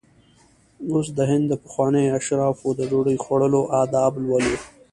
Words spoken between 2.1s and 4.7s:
اشرافو د ډوډۍ خوړلو آداب لولو.